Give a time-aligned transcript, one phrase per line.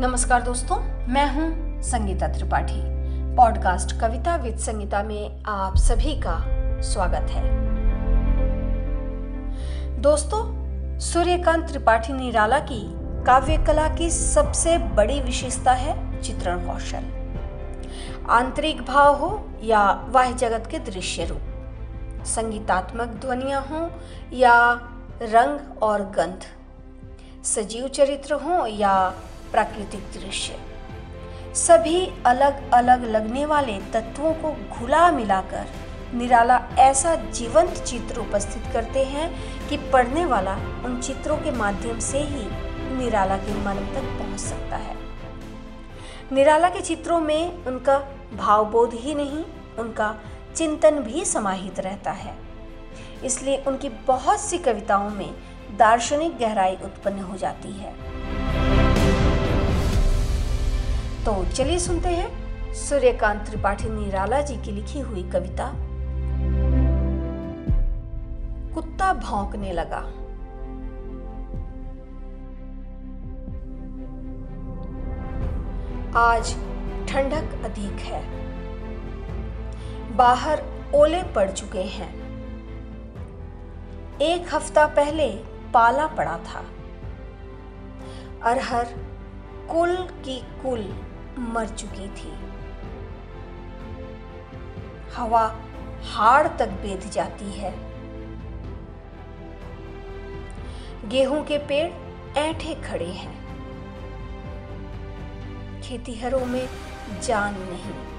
[0.00, 0.76] नमस्कार दोस्तों,
[1.08, 2.80] मैं हूँ संगीता त्रिपाठी।
[3.36, 6.36] पॉडकास्ट कविता विद संगीता में आप सभी का
[6.82, 7.42] स्वागत है।
[10.00, 10.40] दोस्तों,
[10.98, 12.80] सूर्यकांत त्रिपाठी निराला की
[13.24, 17.04] काव्य कला की सबसे बड़ी विशेषता है चित्रण कौशल।
[18.30, 23.90] आंतरिक भाव हो या वाह जगत के दृश्य रूप। संगीतात्मक ध्वनिया हो
[24.32, 24.72] या
[25.22, 26.40] रंग और गंध।
[27.44, 29.14] सजीव चरित्र हो या
[29.52, 30.58] प्राकृतिक दृश्य।
[31.54, 35.66] सभी अलग अलग लगने वाले तत्वों को घुला मिलाकर
[36.14, 39.30] निराला ऐसा जीवंत चित्र उपस्थित करते हैं
[39.68, 42.46] कि पढ़ने वाला उन चित्रों के माध्यम से ही
[42.96, 44.96] निराला के मन तक पहुँच सकता है।
[46.32, 47.98] निराला के चित्रों में उनका
[48.34, 49.44] भावबोध ही नहीं,
[49.78, 50.14] उनका
[50.56, 52.34] चिंतन भी समाहित रहता है।
[53.24, 55.30] इसलिए उनकी बहुत सी कविताओं में
[55.76, 57.94] दार्शनिक गहराई उत्पन्न हो जाती है।
[61.20, 65.72] तो चलिए सुनते हैं सूर्यकांत त्रिपाठी निराला जी की लिखी हुई कविता।
[68.74, 69.98] कुत्ता भौंकने लगा।
[76.20, 76.54] आज
[77.08, 78.22] ठंडक अधिक है।
[80.16, 80.62] बाहर
[80.94, 82.10] ओले पड़ चुके हैं।
[84.22, 85.28] एक हफ़्ता पहले
[85.74, 86.64] पाला पड़ा था।
[88.50, 88.88] अरहर
[89.70, 90.92] कुल की कुल
[91.38, 92.32] मर चुकी थी।
[95.16, 95.60] हवा
[96.04, 97.90] हाड़ तक बेध जाती है।
[101.08, 101.92] गेहूँ के पेड़
[102.38, 103.40] ऐठे खड़े हैं।
[105.82, 106.68] खेतीहरों में
[107.22, 108.10] जान नहीं।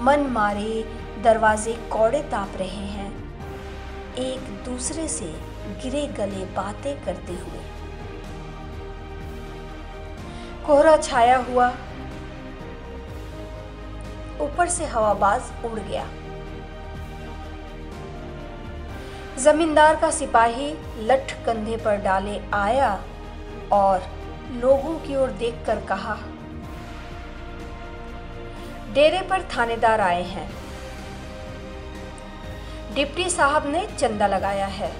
[0.00, 0.84] मन मारे
[1.22, 3.28] दरवाजे कौड़े ताप रहे हैं।
[4.14, 7.67] एक दूसरे से गिरे गले बातें करते हुए।
[10.68, 11.66] कोहरा छाया हुआ।
[14.40, 16.04] ऊपर से हवाबाज उड़ गया।
[19.38, 20.68] जमींदार का सिपाही
[21.00, 22.92] लठ कंधे पर डाले आया
[23.72, 24.02] और
[24.54, 26.16] लोगों की ओर देखकर कहा,
[28.94, 30.48] डेरे पर थानेदार आए हैं।
[32.94, 34.92] डिप्टी साहब ने चंदा लगाया है।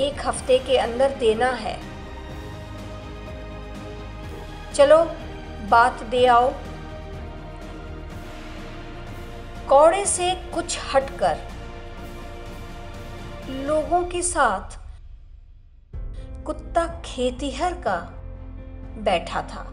[0.00, 1.89] एक हफ़्ते के अंदर देना है।
[4.74, 5.04] चलो,
[5.68, 6.52] बात दे आओ।
[9.68, 11.38] कौड़े से कुछ हटकर
[13.48, 14.78] लोगों के साथ
[16.44, 17.96] कुत्ता खेतीहर का
[18.98, 19.72] बैठा था।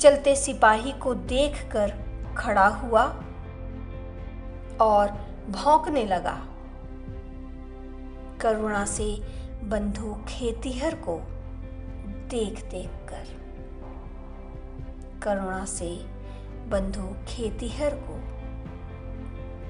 [0.00, 1.88] चलते सिपाही को देखकर
[2.38, 3.02] खड़ा हुआ
[4.80, 5.10] और
[5.50, 6.46] भौंकने लगा।
[8.40, 9.14] करुणा से
[9.62, 11.20] बंधु खेतीहर को
[12.30, 13.26] देख देख कर।
[15.22, 16.06] करुणा से
[16.68, 18.16] बंधु खेतीहर को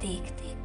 [0.00, 0.59] देख देख